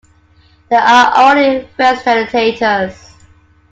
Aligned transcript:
They 0.71 0.77
are 0.77 1.13
only 1.15 1.69
facilitators. 1.77 3.13